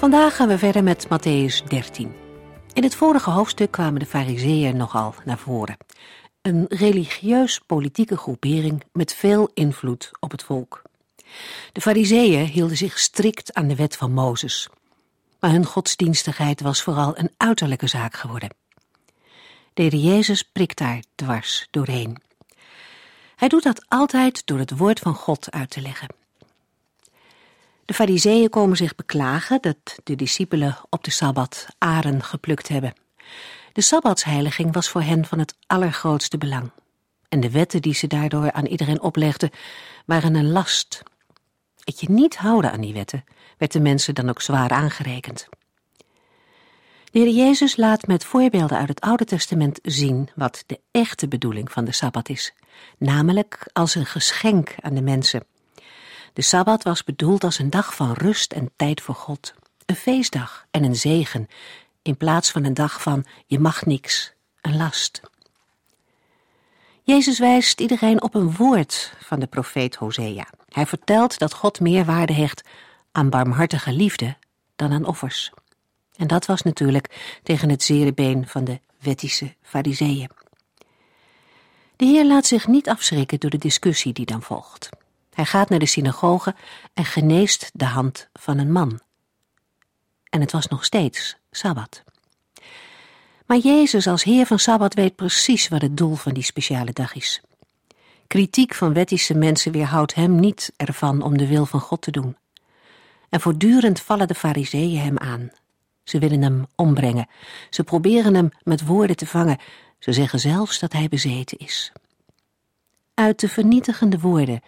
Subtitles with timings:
[0.00, 2.14] Vandaag gaan we verder met Matthäus 13.
[2.72, 5.76] In het vorige hoofdstuk kwamen de fariseeën nogal naar voren.
[6.42, 10.82] Een religieus-politieke groepering met veel invloed op het volk.
[11.72, 14.68] De fariseeën hielden zich strikt aan de wet van Mozes.
[15.40, 18.54] Maar hun godsdienstigheid was vooral een uiterlijke zaak geworden.
[19.74, 22.22] De Jezus prikt daar dwars doorheen.
[23.36, 26.19] Hij doet dat altijd door het woord van God uit te leggen.
[27.90, 32.92] De fariseeën komen zich beklagen dat de discipelen op de Sabbat aren geplukt hebben.
[33.72, 36.70] De Sabbatsheiliging was voor hen van het allergrootste belang.
[37.28, 39.50] En de wetten die ze daardoor aan iedereen oplegden,
[40.06, 41.02] waren een last.
[41.84, 43.24] Het je niet houden aan die wetten,
[43.58, 45.48] werd de mensen dan ook zwaar aangerekend.
[47.04, 51.72] De Heer Jezus laat met voorbeelden uit het Oude Testament zien wat de echte bedoeling
[51.72, 52.54] van de Sabbat is,
[52.98, 55.42] namelijk als een geschenk aan de mensen
[56.32, 59.54] de Sabbat was bedoeld als een dag van rust en tijd voor God.
[59.86, 61.48] Een feestdag en een zegen,
[62.02, 65.20] in plaats van een dag van je mag niks, een last.
[67.02, 70.46] Jezus wijst iedereen op een woord van de profeet Hosea.
[70.68, 72.62] Hij vertelt dat God meer waarde hecht
[73.12, 74.36] aan barmhartige liefde
[74.76, 75.52] dan aan offers.
[76.16, 80.30] En dat was natuurlijk tegen het zere been van de wettische fariseeën.
[81.96, 84.88] De Heer laat zich niet afschrikken door de discussie die dan volgt.
[85.40, 86.54] Hij gaat naar de synagoge
[86.94, 89.00] en geneest de hand van een man.
[90.30, 92.02] En het was nog steeds Sabbat.
[93.46, 97.14] Maar Jezus als Heer van Sabbat weet precies wat het doel van die speciale dag
[97.14, 97.40] is.
[98.26, 102.36] Kritiek van wettische mensen weerhoudt hem niet ervan om de wil van God te doen.
[103.28, 105.50] En voortdurend vallen de fariseeën hem aan.
[106.04, 107.28] Ze willen hem ombrengen.
[107.70, 109.58] Ze proberen hem met woorden te vangen.
[109.98, 111.92] Ze zeggen zelfs dat hij bezeten is.
[113.14, 114.60] Uit de vernietigende woorden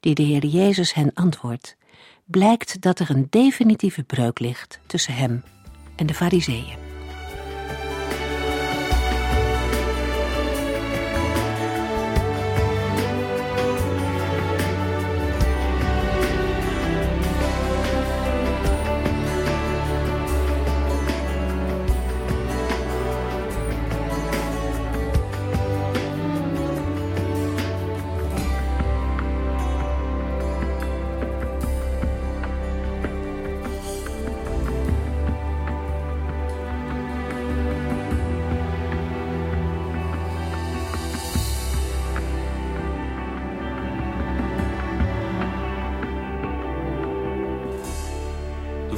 [0.00, 1.76] die de Heer Jezus hen antwoordt,
[2.24, 5.42] blijkt dat er een definitieve breuk ligt tussen hem
[5.96, 6.89] en de Fariseeën.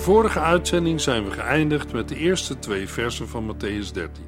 [0.02, 4.24] Vorige uitzending zijn we geëindigd met de eerste twee versen van Matthäus 13.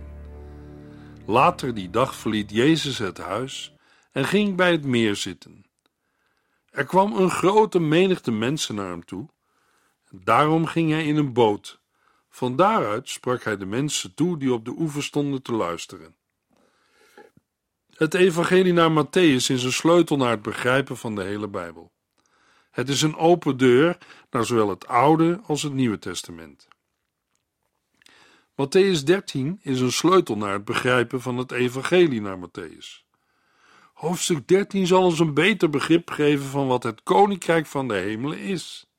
[1.26, 3.74] Later die dag verliet Jezus het huis
[4.12, 5.64] en ging bij het meer zitten.
[6.70, 9.28] Er kwam een grote menigte mensen naar hem toe.
[10.10, 11.80] Daarom ging hij in een boot.
[12.28, 16.16] Van daaruit sprak hij de mensen toe die op de oever stonden te luisteren.
[17.94, 21.93] Het evangelie naar Matthäus is een sleutel naar het begrijpen van de hele Bijbel.
[22.74, 23.98] Het is een open deur
[24.30, 26.68] naar zowel het Oude als het Nieuwe Testament.
[28.52, 33.04] Matthäus 13 is een sleutel naar het begrijpen van het Evangelie naar Matthäus.
[33.92, 38.38] Hoofdstuk 13 zal ons een beter begrip geven van wat het Koninkrijk van de Hemelen
[38.38, 38.90] is.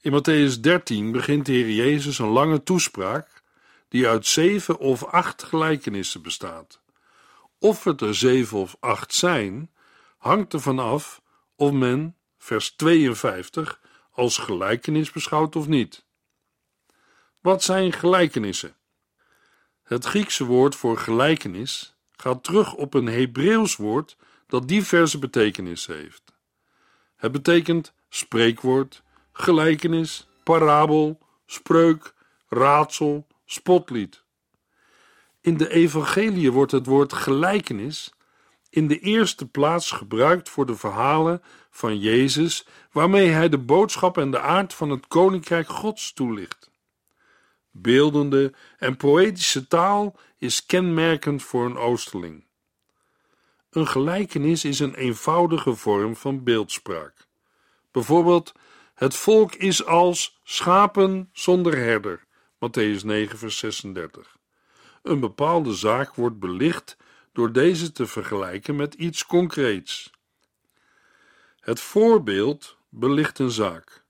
[0.00, 3.42] In Matthäus 13 begint de Heer Jezus een lange toespraak
[3.88, 6.80] die uit zeven of acht gelijkenissen bestaat.
[7.58, 9.70] Of het er zeven of acht zijn,
[10.18, 11.22] hangt ervan af
[11.56, 13.80] of men vers 52,
[14.10, 16.04] als gelijkenis beschouwt of niet.
[17.40, 18.76] Wat zijn gelijkenissen?
[19.82, 24.16] Het Griekse woord voor gelijkenis gaat terug op een Hebreeuws woord
[24.46, 26.32] dat diverse betekenissen heeft.
[27.16, 29.02] Het betekent spreekwoord,
[29.32, 32.14] gelijkenis, parabel, spreuk,
[32.48, 34.22] raadsel, spotlied.
[35.40, 38.12] In de evangelie wordt het woord gelijkenis
[38.72, 44.30] in de eerste plaats gebruikt voor de verhalen van Jezus, waarmee hij de boodschap en
[44.30, 46.70] de aard van het koninkrijk Gods toelicht.
[47.70, 52.44] Beeldende en poëtische taal is kenmerkend voor een Oosterling.
[53.70, 57.26] Een gelijkenis is een eenvoudige vorm van beeldspraak.
[57.90, 58.52] Bijvoorbeeld,
[58.94, 62.24] het volk is als schapen zonder herder,
[62.54, 64.36] Matthäus 9, vers 36.
[65.02, 66.96] Een bepaalde zaak wordt belicht
[67.32, 70.10] door deze te vergelijken met iets concreets.
[71.60, 74.04] Het voorbeeld belicht een zaak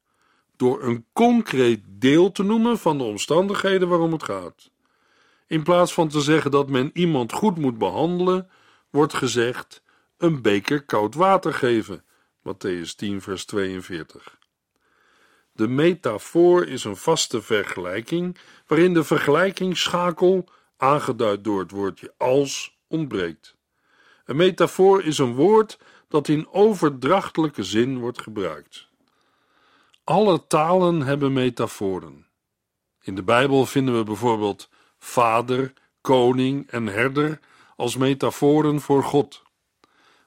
[0.56, 4.70] door een concreet deel te noemen van de omstandigheden waarom het gaat.
[5.46, 8.50] In plaats van te zeggen dat men iemand goed moet behandelen,
[8.90, 9.82] wordt gezegd
[10.16, 12.04] een beker koud water geven.
[12.38, 14.38] Matthäus 10, vers 42.
[15.52, 23.56] De metafoor is een vaste vergelijking waarin de vergelijkingsschakel, aangeduid door het woordje als, ontbreekt.
[24.24, 25.78] Een metafoor is een woord
[26.08, 28.88] dat in overdrachtelijke zin wordt gebruikt.
[30.04, 32.26] Alle talen hebben metaforen.
[33.02, 34.68] In de Bijbel vinden we bijvoorbeeld
[34.98, 37.40] vader, koning en herder
[37.76, 39.42] als metaforen voor God.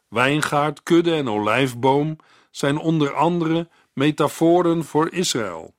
[0.08, 2.18] Wijngaard, kudde en olijfboom
[2.52, 5.74] zijn onder andere metaforen voor Israël.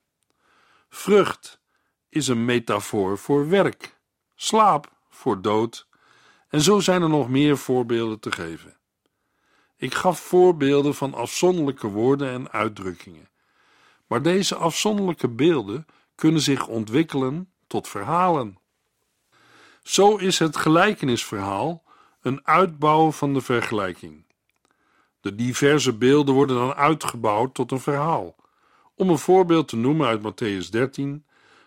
[0.89, 1.59] Vrucht
[2.09, 3.97] is een metafoor voor werk,
[4.35, 5.87] slaap voor dood,
[6.49, 8.77] en zo zijn er nog meer voorbeelden te geven.
[9.75, 13.29] Ik gaf voorbeelden van afzonderlijke woorden en uitdrukkingen,
[14.07, 15.85] maar deze afzonderlijke beelden
[16.15, 18.57] kunnen zich ontwikkelen tot verhalen.
[19.83, 21.83] Zo is het gelijkenisverhaal
[22.21, 24.25] een uitbouw van de vergelijking.
[25.21, 28.35] De diverse beelden worden dan uitgebouwd tot een verhaal.
[28.95, 31.25] Om een voorbeeld te noemen uit Matthäus 13,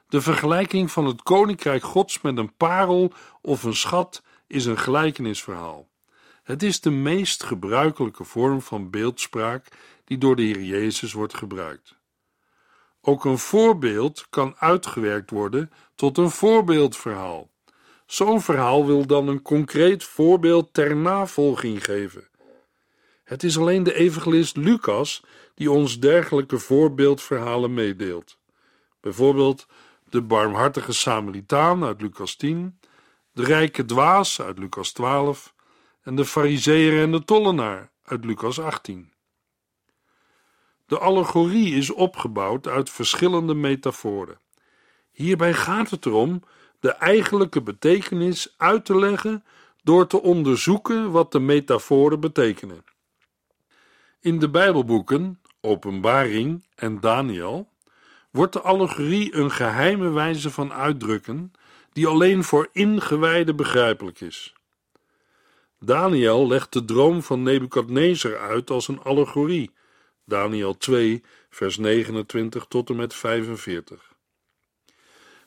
[0.09, 5.89] de vergelijking van het koninkrijk Gods met een parel of een schat is een gelijkenisverhaal.
[6.43, 9.67] Het is de meest gebruikelijke vorm van beeldspraak
[10.05, 11.95] die door de Heer Jezus wordt gebruikt.
[13.01, 17.51] Ook een voorbeeld kan uitgewerkt worden tot een voorbeeldverhaal.
[18.07, 22.29] Zo'n verhaal wil dan een concreet voorbeeld ter navolging geven.
[23.25, 25.23] Het is alleen de evangelist Lucas
[25.55, 28.39] die ons dergelijke voorbeeldverhalen meedeelt.
[29.01, 29.67] Bijvoorbeeld
[30.09, 32.79] de barmhartige Samaritaan uit Lucas 10,
[33.41, 35.55] de rijke dwaas uit Lucas 12
[36.03, 39.13] en de fariseer en de tollenaar uit Lucas 18.
[40.87, 44.39] De allegorie is opgebouwd uit verschillende metaforen.
[45.11, 46.43] Hierbij gaat het erom
[46.81, 49.45] de eigenlijke betekenis uit te leggen
[49.83, 52.85] door te onderzoeken wat de metaforen betekenen.
[54.21, 57.69] In de Bijbelboeken, Openbaring en Daniel,
[58.31, 61.53] wordt de allegorie een geheime wijze van uitdrukken
[61.93, 64.55] die alleen voor ingewijden begrijpelijk is.
[65.79, 69.71] Daniel legt de droom van Nebukadnezar uit als een allegorie.
[70.25, 74.13] Daniel 2, vers 29 tot en met 45.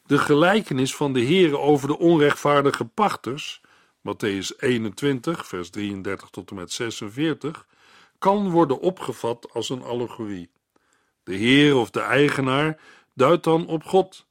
[0.05, 3.61] De gelijkenis van de Heere over de onrechtvaardige pachters,
[3.99, 7.67] Matthäus 21, vers 33 tot en met 46,
[8.19, 10.49] kan worden opgevat als een allegorie.
[11.23, 12.79] De Heer of de eigenaar
[13.13, 14.25] duidt dan op God,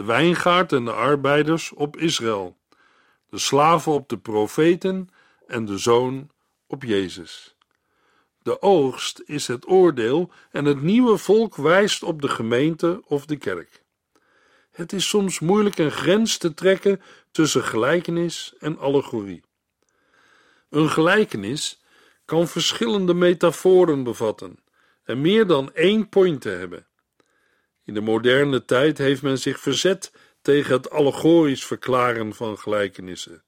[0.00, 2.56] de wijngaard en de arbeiders op Israël,
[3.28, 5.08] de slaven op de profeten
[5.46, 6.30] en de zoon
[6.66, 7.56] op Jezus.
[8.42, 13.36] De oogst is het oordeel en het nieuwe volk wijst op de gemeente of de
[13.36, 13.82] kerk.
[14.70, 19.42] Het is soms moeilijk een grens te trekken tussen gelijkenis en allegorie.
[20.68, 21.82] Een gelijkenis
[22.24, 24.58] kan verschillende metaforen bevatten
[25.04, 26.86] en meer dan één point te hebben.
[27.90, 33.42] In de moderne tijd heeft men zich verzet tegen het allegorisch verklaren van gelijkenissen.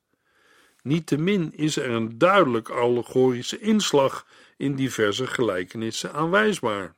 [0.83, 6.95] Niettemin is er een duidelijk allegorische inslag in diverse gelijkenissen aanwijsbaar.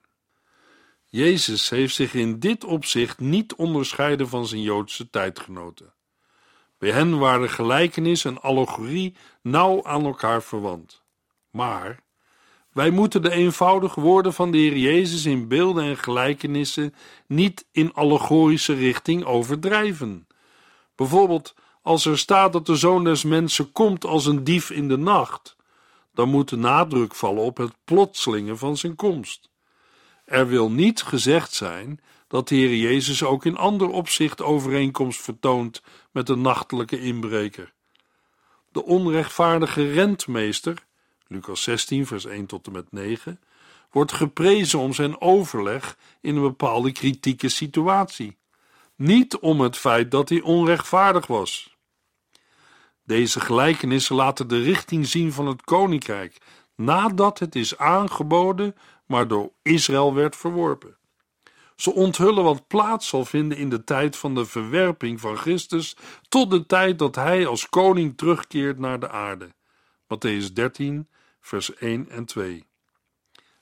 [1.04, 5.94] Jezus heeft zich in dit opzicht niet onderscheiden van zijn Joodse tijdgenoten.
[6.78, 11.02] Bij hen waren gelijkenis en allegorie nauw aan elkaar verwant.
[11.50, 12.02] Maar
[12.75, 16.95] wij moeten de eenvoudige woorden van de Heer Jezus in beelden en gelijkenissen
[17.26, 20.26] niet in allegorische richting overdrijven.
[20.95, 24.99] Bijvoorbeeld, als er staat dat de zoon des mensen komt als een dief in de
[24.99, 25.57] nacht,
[26.14, 29.50] dan moet de nadruk vallen op het plotselinge van zijn komst.
[30.25, 35.83] Er wil niet gezegd zijn dat de Heer Jezus ook in ander opzicht overeenkomst vertoont
[36.11, 37.73] met de nachtelijke inbreker.
[38.73, 40.87] De onrechtvaardige rentmeester,
[41.26, 43.40] Lucas 16, vers 1 tot en met 9,
[43.90, 48.37] wordt geprezen om zijn overleg in een bepaalde kritieke situatie,
[48.97, 51.76] niet om het feit dat hij onrechtvaardig was.
[53.04, 56.38] Deze gelijkenissen laten de richting zien van het koninkrijk
[56.76, 58.75] nadat het is aangeboden
[59.07, 60.97] maar door Israël werd verworpen.
[61.76, 65.97] Ze onthullen wat plaats zal vinden in de tijd van de verwerping van Christus
[66.28, 69.49] tot de tijd dat hij als koning terugkeert naar de aarde.
[70.06, 71.08] Matthäus 13,
[71.40, 72.64] vers 1 en 2.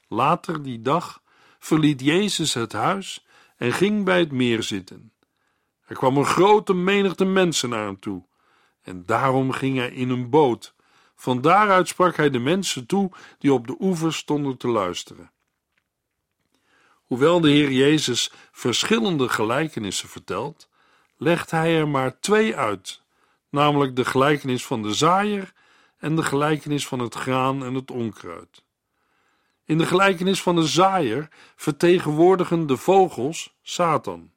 [0.08, 1.22] Later die dag
[1.58, 5.12] verliet Jezus het huis en ging bij het meer zitten.
[5.87, 8.26] Er kwam een grote menigte mensen naar hem toe,
[8.82, 10.75] en daarom ging hij in een boot.
[11.14, 15.30] Van daaruit sprak hij de mensen toe die op de oevers stonden te luisteren.
[16.92, 20.68] Hoewel de Heer Jezus verschillende gelijkenissen vertelt,
[21.16, 23.02] legt hij er maar twee uit,
[23.50, 25.52] namelijk de gelijkenis van de zaaier
[26.02, 28.64] en de gelijkenis van het graan en het onkruid.
[29.64, 34.30] In de gelijkenis van de zaaier vertegenwoordigen de vogels Satan.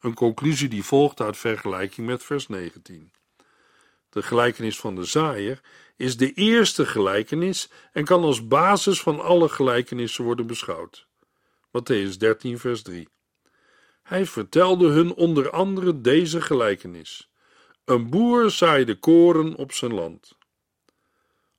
[0.00, 3.12] Een conclusie die volgt uit vergelijking met vers 19.
[4.08, 5.60] De gelijkenis van de zaaier
[5.96, 11.06] is de eerste gelijkenis en kan als basis van alle gelijkenissen worden beschouwd.
[11.66, 13.08] Matthäus 13, vers 3.
[14.02, 17.30] Hij vertelde hun onder andere deze gelijkenis:
[17.84, 20.38] Een boer zaaide koren op zijn land.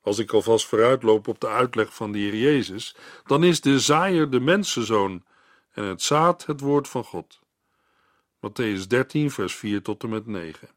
[0.01, 4.29] Als ik alvast vooruitloop op de uitleg van de Heer Jezus, dan is de zaaier
[4.29, 5.23] de mensenzoon
[5.71, 7.39] en het zaad het woord van God.
[8.47, 10.69] Matthäus 13, vers 4 tot en met 9.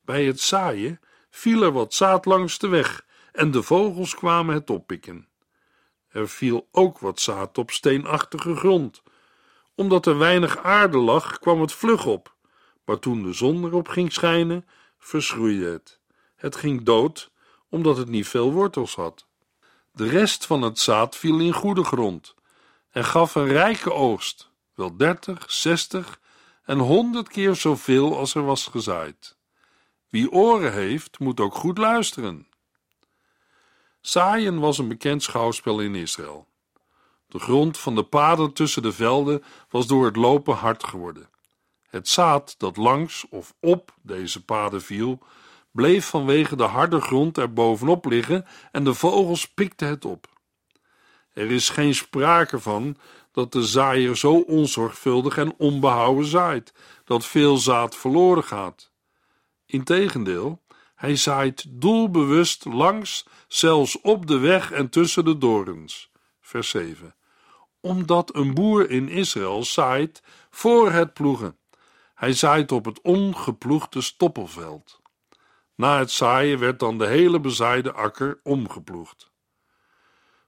[0.00, 1.00] Bij het zaaien
[1.30, 5.28] viel er wat zaad langs de weg en de vogels kwamen het oppikken.
[6.08, 9.02] Er viel ook wat zaad op steenachtige grond.
[9.74, 12.34] Omdat er weinig aarde lag, kwam het vlug op,
[12.84, 14.66] maar toen de zon erop ging schijnen,
[14.98, 16.00] verschroeide het.
[16.36, 17.31] Het ging dood,
[17.72, 19.26] omdat het niet veel wortels had.
[19.92, 22.34] De rest van het zaad viel in goede grond
[22.90, 26.20] en gaf een rijke oogst, wel dertig, zestig
[26.64, 29.36] en honderd keer zoveel als er was gezaaid.
[30.08, 32.46] Wie oren heeft, moet ook goed luisteren.
[34.00, 36.46] Zaaien was een bekend schouwspel in Israël.
[37.26, 41.28] De grond van de paden tussen de velden was door het lopen hard geworden.
[41.88, 45.18] Het zaad dat langs of op deze paden viel,
[45.72, 50.26] bleef vanwege de harde grond er bovenop liggen en de vogels pikten het op.
[51.32, 52.96] Er is geen sprake van
[53.32, 56.74] dat de zaaier zo onzorgvuldig en onbehouden zaait
[57.04, 58.92] dat veel zaad verloren gaat.
[59.66, 60.62] Integendeel,
[60.94, 66.10] hij zaait doelbewust langs, zelfs op de weg en tussen de dorens.
[66.40, 67.14] Vers 7.
[67.80, 71.56] Omdat een boer in Israël zaait voor het ploegen.
[72.14, 75.01] Hij zaait op het ongeploegde stoppelveld.
[75.74, 79.30] Na het zaaien werd dan de hele bezaaide akker omgeploegd.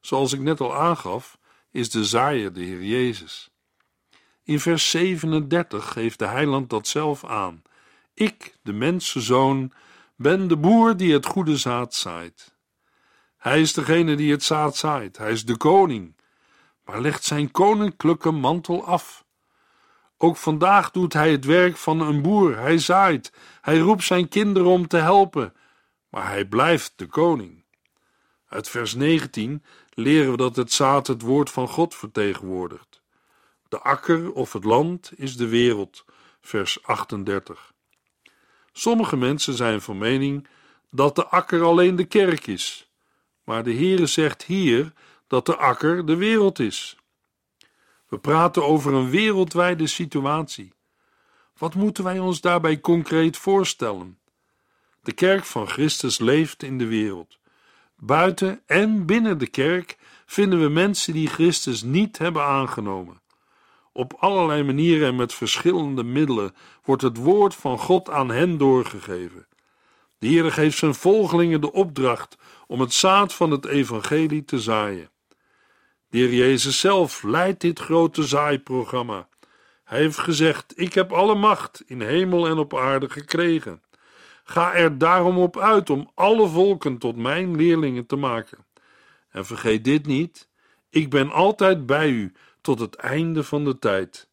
[0.01, 1.39] Zoals ik net al aangaf,
[1.71, 3.51] is de zaaier de Heer Jezus.
[4.43, 7.63] In vers 37 geeft de heiland dat zelf aan.
[8.15, 9.73] Ik, de mensenzoon,
[10.17, 12.55] ben de boer die het goede zaad zaait.
[13.37, 16.17] Hij is degene die het zaad zaait, hij is de koning,
[16.85, 19.24] maar legt zijn koninklijke mantel af.
[20.19, 24.69] Ook vandaag doet hij het werk van een boer, hij zaait, hij roept zijn kinderen
[24.69, 25.55] om te helpen,
[26.09, 27.65] maar hij blijft de koning.
[28.49, 33.03] Uit vers 19 leren we dat het zaad het woord van God vertegenwoordigt.
[33.69, 36.05] De akker of het land is de wereld,
[36.41, 37.73] vers 38.
[38.73, 40.47] Sommige mensen zijn van mening
[40.91, 42.91] dat de akker alleen de kerk is,
[43.45, 44.93] maar de Heere zegt hier
[45.27, 46.97] dat de akker de wereld is.
[48.15, 50.73] We praten over een wereldwijde situatie.
[51.59, 54.19] Wat moeten wij ons daarbij concreet voorstellen?
[55.03, 57.39] De kerk van Christus leeft in de wereld.
[57.97, 63.21] Buiten en binnen de kerk vinden we mensen die Christus niet hebben aangenomen.
[63.93, 66.55] Op allerlei manieren en met verschillende middelen
[66.85, 69.47] wordt het woord van God aan hen doorgegeven.
[70.19, 75.13] De Heer geeft zijn volgelingen de opdracht om het zaad van het evangelie te zaaien.
[76.15, 79.29] De Heer Jezus zelf leidt dit grote zaaiprogramma.
[79.85, 83.83] Hij heeft gezegd: Ik heb alle macht in hemel en op aarde gekregen.
[84.45, 88.67] Ga er daarom op uit om alle volken tot mijn leerlingen te maken.
[89.29, 90.49] En vergeet dit niet:
[90.89, 94.29] ik ben altijd bij u tot het einde van de tijd.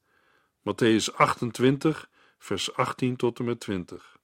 [0.59, 4.17] Matthäus 28, vers 18 tot en met 20.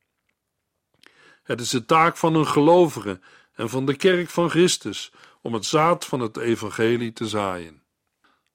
[1.44, 3.20] Het is de taak van een gelovige
[3.54, 5.12] en van de kerk van Christus
[5.42, 7.82] om het zaad van het evangelie te zaaien.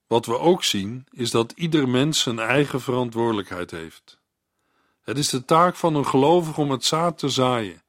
[0.07, 4.21] Wat we ook zien is dat ieder mens zijn eigen verantwoordelijkheid heeft.
[5.03, 7.83] Het is de taak van een gelovige om het zaad te zaaien,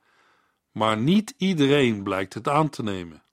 [0.72, 3.24] maar niet iedereen blijkt het aan te nemen.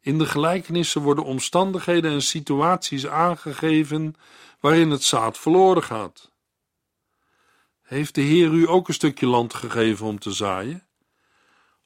[0.00, 4.14] In de gelijkenissen worden omstandigheden en situaties aangegeven
[4.60, 6.30] waarin het zaad verloren gaat.
[7.82, 10.86] Heeft de Heer u ook een stukje land gegeven om te zaaien?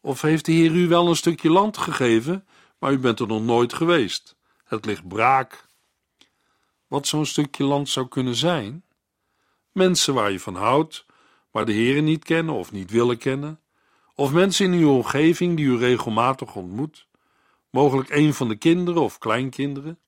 [0.00, 2.46] Of heeft de Heer u wel een stukje land gegeven,
[2.78, 4.36] maar u bent er nog nooit geweest?
[4.64, 5.66] Het ligt braak.
[6.86, 8.84] Wat zo'n stukje land zou kunnen zijn?
[9.72, 11.06] Mensen waar je van houdt,
[11.50, 13.60] maar de Heer niet kennen of niet willen kennen,
[14.14, 17.08] of mensen in uw omgeving die u regelmatig ontmoet
[17.70, 19.98] mogelijk een van de kinderen of kleinkinderen.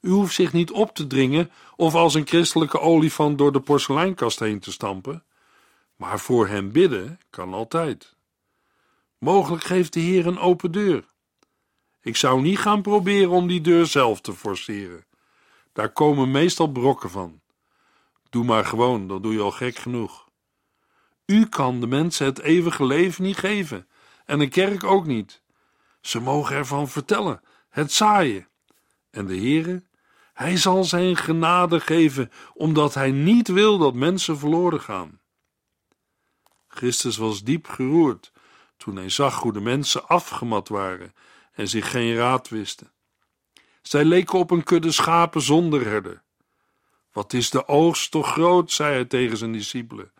[0.00, 4.38] U hoeft zich niet op te dringen of als een christelijke olifant door de porseleinkast
[4.38, 5.24] heen te stampen,
[5.96, 8.16] maar voor hem bidden kan altijd.
[9.18, 11.04] Mogelijk geeft de Heer een open deur.
[12.02, 15.04] Ik zou niet gaan proberen om die deur zelf te forceren.
[15.72, 17.40] Daar komen meestal brokken van.
[18.30, 20.28] Doe maar gewoon, dan doe je al gek genoeg.
[21.26, 23.88] U kan de mensen het eeuwige leven niet geven,
[24.24, 25.42] en de kerk ook niet.
[26.00, 28.48] Ze mogen ervan vertellen, het zaaien.
[29.10, 29.82] En de Heere,
[30.32, 35.20] hij zal zijn genade geven, omdat hij niet wil dat mensen verloren gaan.
[36.68, 38.32] Christus was diep geroerd
[38.76, 41.12] toen hij zag hoe de mensen afgemat waren
[41.52, 42.92] en zich geen raad wisten.
[43.82, 46.22] Zij leken op een kudde schapen zonder herder.
[47.12, 50.12] Wat is de oogst toch groot, zei hij tegen zijn discipelen.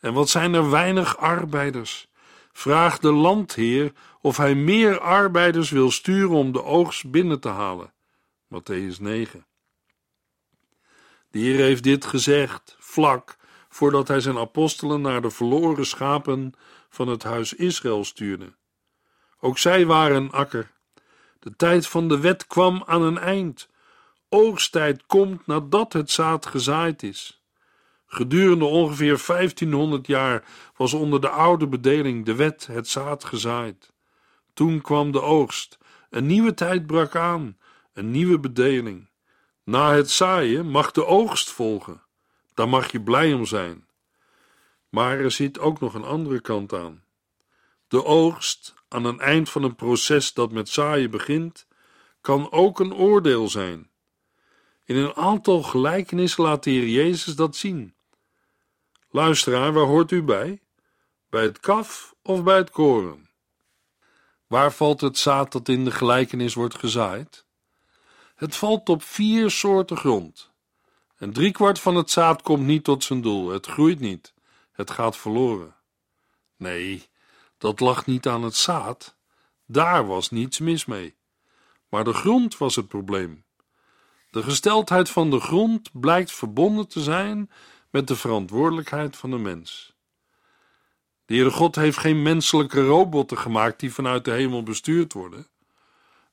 [0.00, 2.08] En wat zijn er weinig arbeiders.
[2.52, 7.92] Vraag de landheer of hij meer arbeiders wil sturen om de oogst binnen te halen.
[8.54, 9.46] Matthäus 9.
[11.30, 13.36] De Heer heeft dit gezegd, vlak
[13.68, 16.52] voordat hij zijn apostelen naar de verloren schapen
[16.88, 18.52] van het huis Israël stuurde.
[19.40, 20.70] Ook zij waren een akker.
[21.38, 23.68] De tijd van de wet kwam aan een eind.
[24.28, 27.42] Oogsttijd komt nadat het zaad gezaaid is.
[28.06, 30.44] Gedurende ongeveer 1500 jaar
[30.76, 33.92] was onder de oude bedeling de wet het zaad gezaaid.
[34.54, 35.78] Toen kwam de oogst.
[36.10, 37.58] Een nieuwe tijd brak aan,
[37.92, 39.08] een nieuwe bedeling.
[39.64, 42.02] Na het zaaien mag de oogst volgen.
[42.54, 43.86] Daar mag je blij om zijn.
[44.88, 47.02] Maar er zit ook nog een andere kant aan.
[47.88, 51.66] De oogst, aan een eind van een proces dat met zaaien begint,
[52.20, 53.90] kan ook een oordeel zijn.
[54.84, 57.94] In een aantal gelijkenissen laat de Heer Jezus dat zien.
[59.10, 60.60] Luisteraar, waar hoort u bij?
[61.30, 63.28] Bij het kaf of bij het koren?
[64.46, 67.46] Waar valt het zaad dat in de gelijkenis wordt gezaaid?
[68.34, 70.50] Het valt op vier soorten grond.
[71.16, 73.48] En driekwart van het zaad komt niet tot zijn doel.
[73.48, 74.34] Het groeit niet.
[74.72, 75.76] Het gaat verloren.
[76.56, 77.07] Nee,
[77.58, 79.16] dat lag niet aan het zaad.
[79.66, 81.16] Daar was niets mis mee.
[81.88, 83.44] Maar de grond was het probleem.
[84.30, 87.50] De gesteldheid van de grond blijkt verbonden te zijn
[87.90, 89.96] met de verantwoordelijkheid van de mens.
[91.24, 95.46] De Heere God heeft geen menselijke robotten gemaakt die vanuit de hemel bestuurd worden.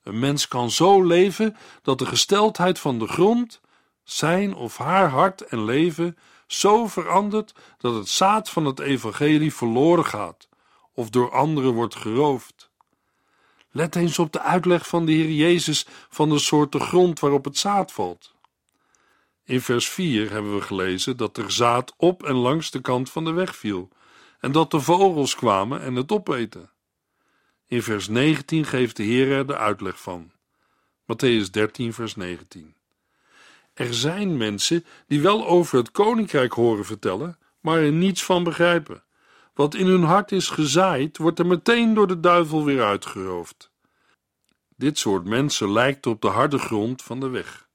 [0.04, 3.62] Een mens kan zo leven dat de gesteldheid van de grond,
[4.04, 10.06] zijn of haar hart en leven, zo verandert dat het zaad van het evangelie verloren
[10.06, 10.48] gaat
[10.96, 12.70] of door anderen wordt geroofd.
[13.72, 17.58] Let eens op de uitleg van de Heer Jezus van de soorten grond waarop het
[17.58, 18.34] zaad valt.
[19.44, 23.26] In vers 4 hebben we gelezen dat er zaad op en langs de kant van
[23.26, 23.90] de weg viel
[24.40, 26.70] en dat de vogels kwamen en het opeten.
[27.68, 30.32] In vers 19 geeft de Heer er de uitleg van.
[31.04, 32.76] Matthäus 13, vers 19.
[33.74, 39.04] Er zijn mensen die wel over het koninkrijk horen vertellen, maar er niets van begrijpen.
[39.56, 43.72] Wat in hun hart is gezaaid, wordt er meteen door de duivel weer uitgeroofd.
[44.76, 47.68] Dit soort mensen lijkt op de harde grond van de weg.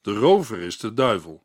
[0.00, 1.44] De rover is de duivel.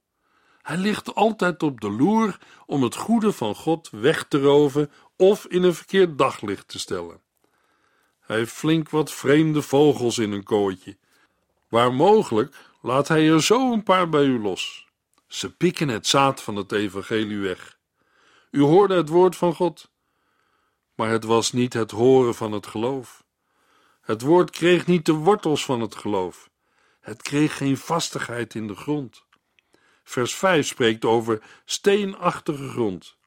[0.61, 5.45] Hij ligt altijd op de loer om het goede van God weg te roven of
[5.45, 7.21] in een verkeerd daglicht te stellen.
[8.19, 10.97] Hij heeft flink wat vreemde vogels in een kooitje.
[11.69, 14.87] Waar mogelijk laat hij er zo een paar bij u los.
[15.27, 17.77] Ze pikken het zaad van het evangelie weg.
[18.55, 19.91] U hoorde het woord van God,
[20.93, 23.23] maar het was niet het horen van het geloof.
[24.01, 26.49] Het woord kreeg niet de wortels van het geloof.
[27.01, 29.25] Het kreeg geen vastigheid in de grond.
[30.03, 33.17] Vers 5 spreekt over steenachtige grond.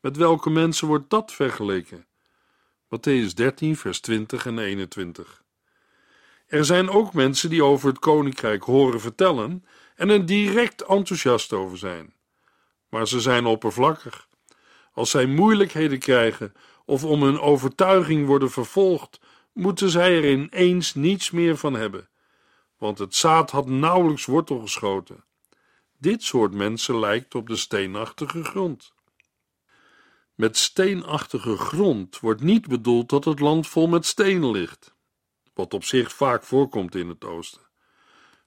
[0.00, 2.06] Met welke mensen wordt dat vergeleken?
[2.84, 5.42] Matthäus 13, vers 20 en 21.
[6.46, 11.78] Er zijn ook mensen die over het koninkrijk horen vertellen en er direct enthousiast over
[11.78, 12.14] zijn.
[12.88, 14.28] Maar ze zijn oppervlakkig.
[15.00, 16.52] Als zij moeilijkheden krijgen
[16.84, 19.20] of om hun overtuiging worden vervolgd,
[19.52, 22.08] moeten zij er ineens niets meer van hebben,
[22.78, 25.24] want het zaad had nauwelijks wortel geschoten.
[25.98, 28.92] Dit soort mensen lijkt op de steenachtige grond.
[30.34, 34.94] Met steenachtige grond wordt niet bedoeld dat het land vol met stenen ligt,
[35.54, 37.62] wat op zich vaak voorkomt in het oosten.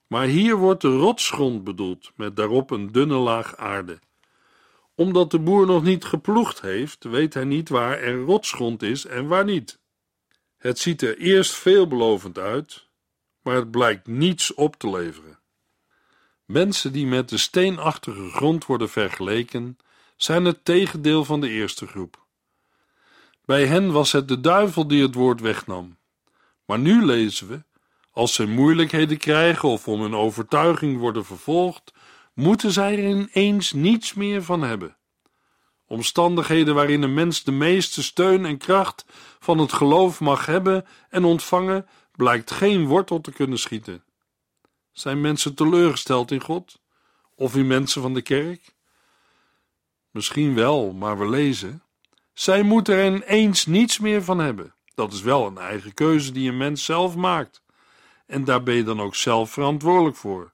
[0.07, 3.99] Maar hier wordt de rotsgrond bedoeld, met daarop een dunne laag aarde.
[4.95, 9.27] Omdat de boer nog niet geploegd heeft, weet hij niet waar er rotsgrond is en
[9.27, 9.79] waar niet.
[10.57, 12.87] Het ziet er eerst veelbelovend uit,
[13.41, 15.39] maar het blijkt niets op te leveren.
[16.45, 19.77] Mensen die met de steenachtige grond worden vergeleken,
[20.15, 22.25] zijn het tegendeel van de eerste groep.
[23.45, 25.97] Bij hen was het de duivel die het woord wegnam.
[26.65, 27.63] Maar nu lezen we:
[28.11, 31.93] Als ze moeilijkheden krijgen of om hun overtuiging worden vervolgd,
[32.33, 34.97] moeten zij er ineens niets meer van hebben.
[35.87, 39.05] Omstandigheden waarin een mens de meeste steun en kracht
[39.39, 44.03] van het geloof mag hebben en ontvangen, blijkt geen wortel te kunnen schieten.
[44.91, 46.81] Zijn mensen teleurgesteld in God?
[47.35, 48.75] Of in mensen van de kerk?
[50.11, 51.83] Misschien wel, maar we lezen:
[52.33, 54.75] zij moeten er ineens niets meer van hebben.
[54.95, 57.63] Dat is wel een eigen keuze die een mens zelf maakt.
[58.25, 60.52] En daar ben je dan ook zelf verantwoordelijk voor.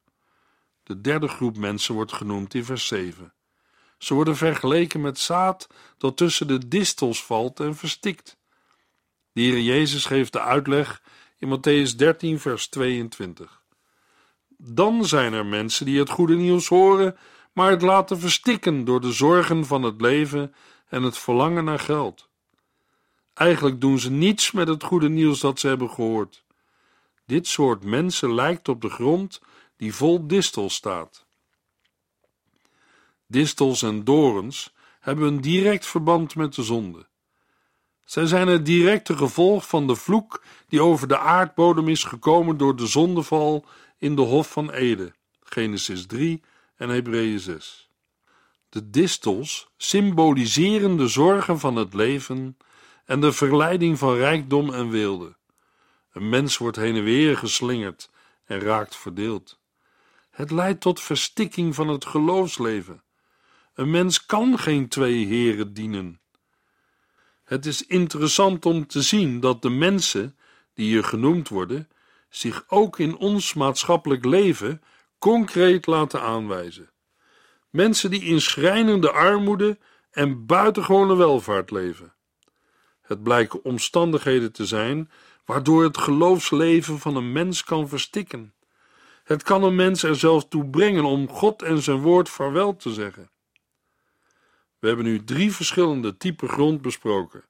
[0.90, 3.34] De derde groep mensen wordt genoemd in vers 7.
[3.98, 8.38] Ze worden vergeleken met zaad dat tussen de distels valt en verstikt.
[9.32, 11.02] De Heer Jezus geeft de uitleg
[11.38, 13.62] in Matthäus 13, vers 22.
[14.58, 17.18] Dan zijn er mensen die het goede nieuws horen,
[17.54, 20.54] maar het laten verstikken door de zorgen van het leven
[20.88, 22.30] en het verlangen naar geld.
[23.34, 26.44] Eigenlijk doen ze niets met het goede nieuws dat ze hebben gehoord.
[27.26, 29.42] Dit soort mensen lijkt op de grond
[29.80, 31.26] die vol distels staat.
[33.28, 37.08] Distels en dorens hebben een direct verband met de zonde.
[38.04, 42.76] Zij zijn het directe gevolg van de vloek die over de aardbodem is gekomen door
[42.76, 43.66] de zondeval
[43.98, 45.14] in de Hof van Ede,
[45.44, 46.42] Genesis 3
[46.76, 47.90] en Hebreeën 6.
[48.70, 52.58] De distels symboliseren de zorgen van het leven
[53.06, 55.36] en de verleiding van rijkdom en weelde.
[56.14, 58.10] Een mens wordt heen en weer geslingerd
[58.46, 59.59] en raakt verdeeld.
[60.40, 63.04] Het leidt tot verstikking van het geloofsleven.
[63.74, 66.22] Een mens kan geen twee heren dienen.
[67.44, 70.38] Het is interessant om te zien dat de mensen
[70.74, 71.90] die hier genoemd worden,
[72.30, 74.82] zich ook in ons maatschappelijk leven
[75.18, 76.92] concreet laten aanwijzen.
[77.70, 79.78] Mensen die in schrijnende armoede
[80.12, 82.14] en buitengewone welvaart leven.
[83.02, 85.12] Het blijken omstandigheden te zijn
[85.46, 88.54] waardoor het geloofsleven van een mens kan verstikken.
[89.30, 92.94] Het kan een mens er zelfs toe brengen om God en zijn woord vaarwel te
[92.94, 93.30] zeggen.
[94.80, 97.44] We hebben nu drie verschillende typen grond besproken.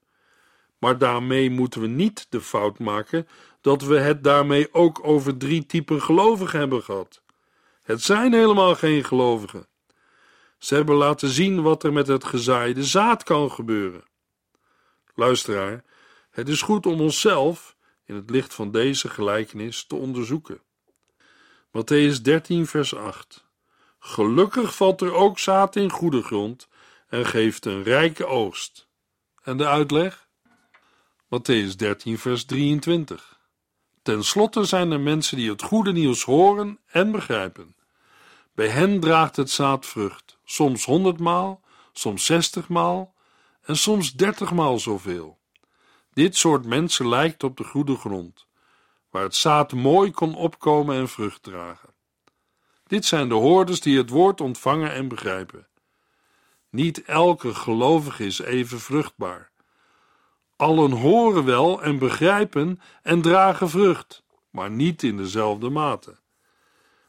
[0.78, 3.28] Maar daarmee moeten we niet de fout maken
[3.60, 7.22] dat we het daarmee ook over drie typen gelovigen hebben gehad.
[7.82, 9.66] Het zijn helemaal geen gelovigen.
[10.58, 14.04] Ze hebben laten zien wat er met het gezaaide zaad kan gebeuren.
[15.14, 15.84] Luisteraar,
[16.30, 20.60] het is goed om onszelf, in het licht van deze gelijkenis, te onderzoeken.
[21.72, 23.44] Matthäus 13, vers 8.
[23.98, 26.68] Gelukkig valt er ook zaad in goede grond
[27.08, 28.88] en geeft een rijke oogst.
[29.42, 30.28] En de uitleg?
[31.24, 33.38] Matthäus 13, vers 23.
[34.02, 37.76] Ten slotte zijn er mensen die het goede nieuws horen en begrijpen.
[38.54, 41.60] Bij hen draagt het zaad vrucht, soms honderdmaal,
[41.92, 43.14] soms zestigmaal
[43.62, 45.38] en soms dertigmaal zoveel.
[46.12, 48.46] Dit soort mensen lijkt op de goede grond,
[49.10, 51.94] waar het zaad mooi kon opkomen en vrucht dragen.
[52.86, 55.68] Dit zijn de hoorders die het woord ontvangen en begrijpen.
[56.70, 59.50] Niet elke gelovige is even vruchtbaar.
[60.56, 66.18] Allen horen wel en begrijpen en dragen vrucht, maar niet in dezelfde mate.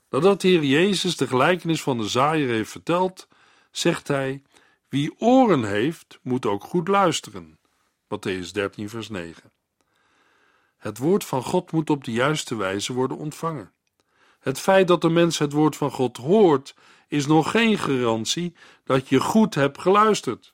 [0.10, 3.28] Nadat de Heer Jezus de gelijkenis van de zaaier heeft verteld,
[3.72, 4.42] zegt hij:
[4.90, 7.60] Wie oren heeft, moet ook goed luisteren.
[8.04, 9.52] Matthäus 13, vers 9.
[10.82, 13.72] Het woord van God moet op de juiste wijze worden ontvangen.
[14.40, 16.76] Het feit dat de mens het woord van God hoort,
[17.08, 20.54] is nog geen garantie dat je goed hebt geluisterd.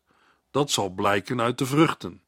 [0.51, 2.21] Dat zal blijken uit de vruchten.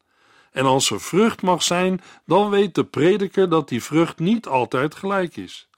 [0.52, 4.96] En als er vrucht mag zijn, dan weet de prediker dat die vrucht niet altijd
[4.96, 5.70] gelijk is.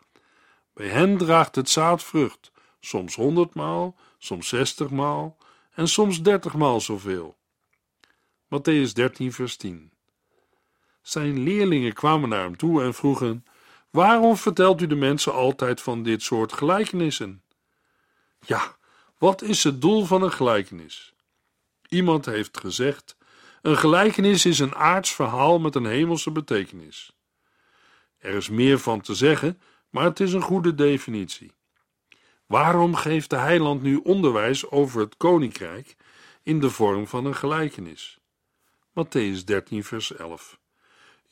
[0.73, 5.37] Bij hen draagt het zaad vrucht, soms honderdmaal, soms zestigmaal
[5.73, 7.37] en soms dertigmaal zoveel.
[8.45, 9.91] Matthäus 13, vers 10.
[11.01, 13.45] Zijn leerlingen kwamen naar hem toe en vroegen:
[13.89, 17.43] Waarom vertelt u de mensen altijd van dit soort gelijkenissen?
[18.45, 18.75] Ja,
[19.17, 21.13] wat is het doel van een gelijkenis?
[21.87, 23.17] Iemand heeft gezegd:
[23.61, 27.15] een gelijkenis is een aards verhaal met een hemelse betekenis.
[28.17, 31.51] Er is meer van te zeggen, maar het is een goede definitie.
[32.45, 35.95] Waarom geeft de heiland nu onderwijs over het koninkrijk
[36.43, 38.19] in de vorm van een gelijkenis?
[38.89, 40.59] Matthäus 13, vers 11.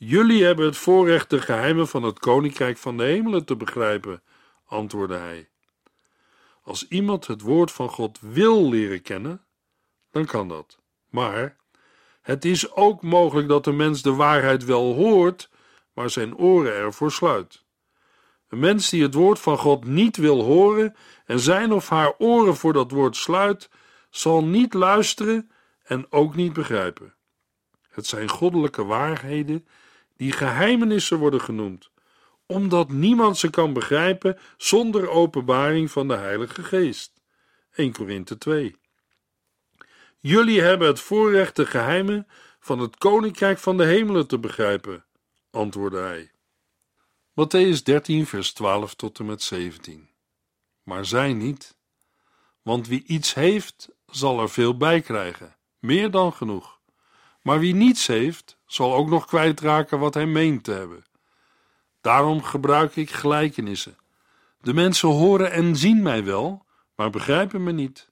[0.02, 4.24] Jullie hebben het voorrecht de geheimen van het koninkrijk van de hemelen te begrijpen,
[4.66, 5.50] antwoordde hij.
[6.64, 9.46] Als iemand het woord van God wil leren kennen,
[10.12, 10.80] dan kan dat.
[11.10, 11.58] Maar
[12.22, 15.50] het is ook mogelijk dat de mens de waarheid wel hoort,
[15.94, 17.64] maar zijn oren ervoor sluit.
[18.48, 22.56] Een mens die het woord van God niet wil horen en zijn of haar oren
[22.56, 23.70] voor dat woord sluit,
[24.10, 25.52] zal niet luisteren
[25.84, 27.14] en ook niet begrijpen.
[27.90, 29.68] Het zijn goddelijke waarheden
[30.20, 31.92] die geheimenissen worden genoemd,
[32.46, 37.14] omdat niemand ze kan begrijpen zonder openbaring van de Heilige Geest.
[37.72, 38.76] 1 Korinthe 2.
[40.20, 42.28] Jullie hebben het voorrecht de geheimen
[42.60, 45.06] van het koninkrijk van de hemelen te begrijpen,
[45.52, 46.32] antwoordde hij.
[47.32, 50.10] Matthäus 13, vers 12 tot en met 17.
[50.84, 51.78] Maar zij niet,
[52.62, 56.80] want wie iets heeft, zal er veel bij krijgen, meer dan genoeg.
[57.42, 61.06] Maar wie niets heeft, zal ook nog kwijtraken wat hij meent te hebben.
[62.02, 63.98] Daarom gebruik ik gelijkenissen.
[64.62, 68.10] De mensen horen en zien mij wel, maar begrijpen me niet.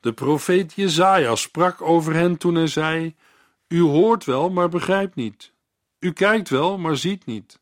[0.00, 3.14] De profeet Jezaja sprak over hen toen hij zei:
[3.68, 5.52] U hoort wel, maar begrijpt niet.
[5.98, 7.60] U kijkt wel, maar ziet niet.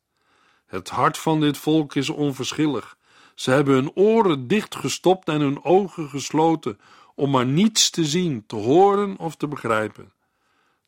[0.66, 2.96] Het hart van dit volk is onverschillig.
[3.34, 6.80] Ze hebben hun oren dichtgestopt en hun ogen gesloten
[7.14, 10.12] om maar niets te zien, te horen of te begrijpen.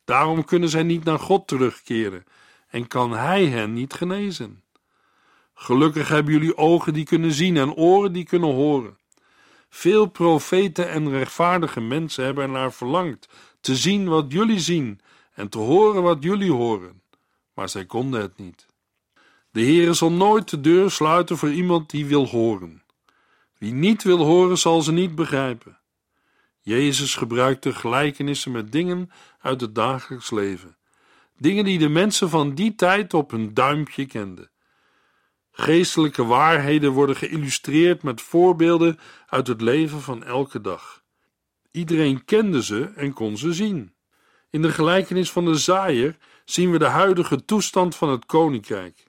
[0.08, 2.24] Daarom kunnen zij niet naar God terugkeren
[2.68, 4.62] en kan Hij hen niet genezen.
[5.54, 8.98] Gelukkig hebben jullie ogen die kunnen zien en oren die kunnen horen.
[9.68, 13.28] Veel profeten en rechtvaardige mensen hebben ernaar verlangd
[13.60, 15.00] te zien wat jullie zien
[15.34, 17.02] en te horen wat jullie horen,
[17.54, 18.66] maar zij konden het niet.
[19.50, 22.82] De Heere zal nooit de deur sluiten voor iemand die wil horen.
[23.58, 25.78] Wie niet wil horen, zal ze niet begrijpen.
[26.68, 30.76] Jezus gebruikte gelijkenissen met dingen uit het dagelijks leven,
[31.37, 34.50] dingen die de mensen van die tijd op hun duimpje kenden.
[35.52, 41.02] Geestelijke waarheden worden geïllustreerd met voorbeelden uit het leven van elke dag.
[41.70, 43.94] Iedereen kende ze en kon ze zien.
[44.50, 49.07] In de gelijkenis van de zaaier zien we de huidige toestand van het koninkrijk.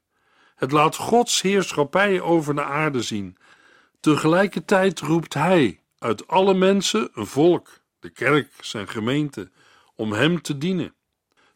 [0.55, 3.37] Het laat Gods heerschappij over de aarde zien.
[3.99, 9.51] Tegelijkertijd roept Hij uit alle mensen een volk, de kerk, zijn gemeente,
[9.95, 10.93] om Hem te dienen.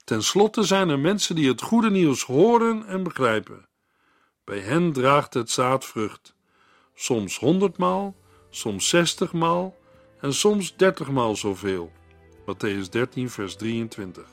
[0.03, 3.67] Ten slotte zijn er mensen die het goede nieuws horen en begrijpen.
[4.43, 6.35] Bij hen draagt het zaad vrucht,
[6.95, 8.15] soms honderdmaal,
[8.49, 9.77] soms zestigmaal
[10.19, 11.91] en soms dertigmaal zoveel.
[12.45, 14.25] Matthäus 13, vers 23.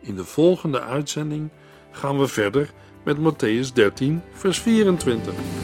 [0.00, 1.50] In de volgende uitzending
[1.90, 2.72] gaan we verder
[3.04, 5.63] met Matthäus 13, vers 24.